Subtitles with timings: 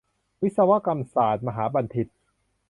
[0.43, 2.07] วิศวกรรมศาสตรมหาบัณฑิต